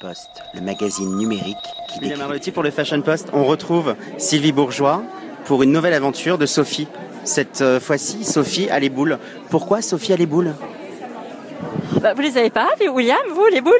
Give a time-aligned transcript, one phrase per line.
[0.00, 1.56] Post, le magazine numérique
[1.88, 3.30] qui William Arlotti pour le Fashion Post.
[3.32, 5.02] On retrouve Sylvie Bourgeois
[5.44, 6.86] pour une nouvelle aventure de Sophie.
[7.24, 9.18] Cette euh, fois-ci, Sophie a les boules.
[9.50, 10.54] Pourquoi Sophie a les boules?
[12.00, 13.72] Bah, vous les avez pas, William, vous, les boules?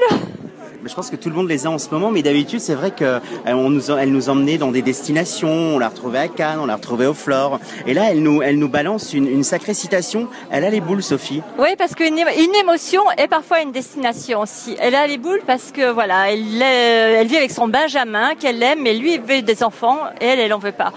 [0.85, 2.91] Je pense que tout le monde les a en ce moment, mais d'habitude, c'est vrai
[2.91, 3.21] qu'elle
[3.55, 5.49] nous, elle nous emmenait dans des destinations.
[5.49, 7.61] On l'a retrouvée à Cannes, on l'a retrouvée au Flore.
[7.87, 10.27] Et là, elle nous, elle nous balance une, sacrée citation.
[10.51, 11.41] Elle a les boules, Sophie.
[11.59, 14.75] Oui, parce qu'une une émotion est parfois une destination aussi.
[14.81, 18.61] Elle a les boules parce que voilà, elle, est- elle vit avec son Benjamin qu'elle
[18.63, 20.93] aime, mais lui il veut des enfants et elle, elle en veut pas.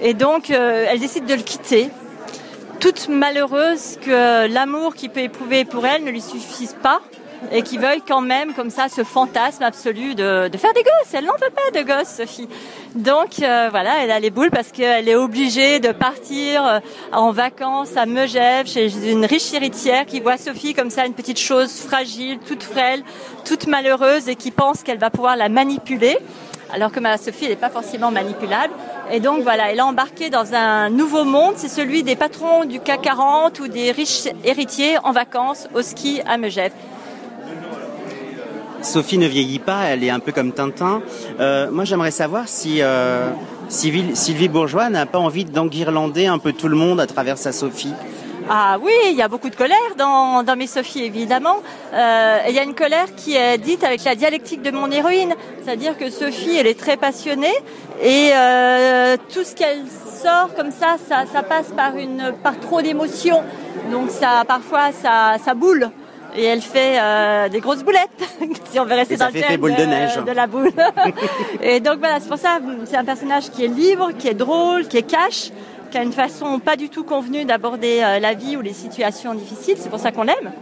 [0.00, 1.88] Et donc, euh, elle décide de le quitter.
[2.78, 7.00] Toute malheureuse que l'amour qu'il peut éprouver pour elle ne lui suffise pas
[7.52, 11.12] et qu'il veuille quand même comme ça ce fantasme absolu de, faire des gosses.
[11.12, 12.48] Elle n'en veut pas de gosses, Sophie.
[12.94, 16.80] Donc euh, voilà, elle a les boules parce qu'elle est obligée de partir euh,
[17.12, 21.38] en vacances à Megève chez une riche héritière qui voit Sophie comme ça, une petite
[21.38, 23.02] chose fragile, toute frêle,
[23.44, 26.18] toute malheureuse et qui pense qu'elle va pouvoir la manipuler.
[26.72, 28.72] Alors que ma Sophie, n'est pas forcément manipulable.
[29.12, 32.80] Et donc voilà, elle est embarquée dans un nouveau monde, c'est celui des patrons du
[32.80, 36.72] CAC 40 ou des riches héritiers en vacances au ski à Megève.
[38.84, 41.02] Sophie ne vieillit pas, elle est un peu comme Tintin.
[41.40, 43.30] Euh, moi, j'aimerais savoir si euh,
[43.68, 47.94] Sylvie, Bourgeois n'a pas envie d'enguirlander un peu tout le monde à travers sa Sophie.
[48.50, 51.56] Ah oui, il y a beaucoup de colère dans, mes Sophies, évidemment.
[51.94, 55.34] Euh, il y a une colère qui est dite avec la dialectique de mon héroïne.
[55.64, 57.54] C'est-à-dire que Sophie, elle est très passionnée
[58.02, 58.32] et
[59.32, 59.84] tout ce qu'elle
[60.22, 63.42] sort comme ça, ça, passe par, trop d'émotions.
[63.90, 65.90] Donc ça, parfois, ça boule.
[66.36, 68.10] Et elle fait euh, des grosses boulettes,
[68.70, 70.16] si on veut rester Et dans le thème boule de neige.
[70.16, 70.70] de la boule.
[71.62, 74.86] et donc voilà, c'est pour ça, c'est un personnage qui est libre, qui est drôle,
[74.88, 75.50] qui est cash,
[75.90, 79.34] qui a une façon pas du tout convenue d'aborder euh, la vie ou les situations
[79.34, 79.76] difficiles.
[79.78, 80.52] C'est pour ça qu'on l'aime.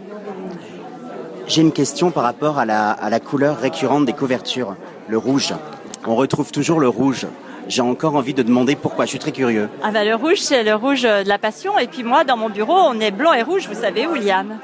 [1.47, 4.75] J'ai une question par rapport à la, à la couleur récurrente des couvertures,
[5.07, 5.53] le rouge.
[6.05, 7.25] On retrouve toujours le rouge.
[7.67, 9.69] J'ai encore envie de demander pourquoi, je suis très curieux.
[9.81, 11.79] Ah bah le rouge, c'est le rouge de la passion.
[11.79, 14.57] Et puis moi, dans mon bureau, on est blanc et rouge, vous savez, William.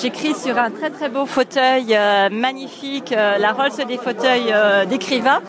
[0.00, 4.84] J'écris sur un très très beau fauteuil euh, magnifique, euh, la Rolls des fauteuils euh,
[4.84, 5.40] d'écrivain,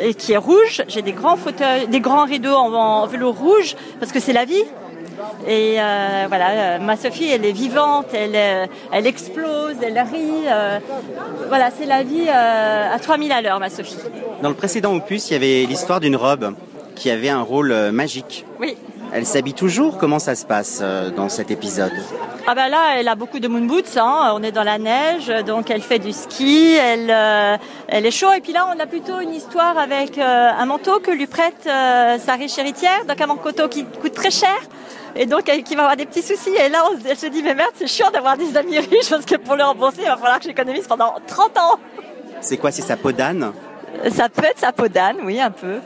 [0.00, 0.82] et qui est rouge.
[0.88, 4.44] J'ai des grands fauteuils, des grands rideaux en, en velours rouge, parce que c'est la
[4.44, 4.64] vie.
[5.46, 10.46] Et euh, voilà, euh, ma Sophie, elle est vivante, elle, elle explose, elle rit.
[11.48, 13.98] voilà, c'est la vie à 3000 à l'heure, ma Sophie.
[14.42, 16.54] Dans le précédent opus, il y avait l'histoire d'une robe
[16.96, 18.44] qui avait un rôle magique.
[18.58, 18.76] Oui.
[19.12, 21.92] Elle s'habille toujours Comment ça se passe euh, dans cet épisode?
[22.46, 23.96] Ah bah là, elle a beaucoup de moon boots.
[23.96, 24.32] Hein.
[24.34, 26.74] On est dans la neige, donc elle fait du ski.
[26.74, 27.56] Elle, euh,
[27.86, 28.32] elle est chaud.
[28.32, 31.66] Et puis là, on a plutôt une histoire avec euh, un manteau que lui prête
[31.66, 34.58] euh, sa riche héritière, donc un manteau qui coûte très cher.
[35.14, 36.50] Et donc, elle, qui va avoir des petits soucis.
[36.50, 39.24] Et là, on, elle se dit, mais merde, c'est chiant d'avoir des amis riches parce
[39.24, 41.78] que pour le rembourser, il va falloir que j'économise pendant 30 ans.
[42.40, 42.72] C'est quoi?
[42.72, 43.52] C'est sa peau d'âne?
[44.10, 45.78] Ça peut être sa peau d'âne, oui, un peu.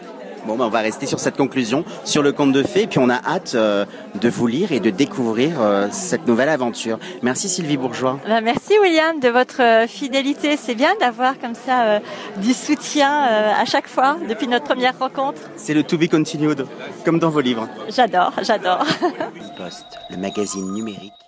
[0.47, 3.01] Bon, ben, on va rester sur cette conclusion, sur le conte de fées, et puis
[3.01, 3.85] on a hâte euh,
[4.21, 6.99] de vous lire et de découvrir euh, cette nouvelle aventure.
[7.23, 8.21] Merci Sylvie Bourgeois.
[8.29, 10.57] Ben, merci William de votre euh, fidélité.
[10.57, 12.01] C'est bien d'avoir comme ça euh,
[12.37, 15.41] du soutien euh, à chaque fois depuis notre première rencontre.
[15.57, 16.65] C'est le To Be Continued,
[17.05, 17.69] comme dans vos livres.
[17.89, 18.85] J'adore, j'adore.
[20.11, 21.26] Le magazine numérique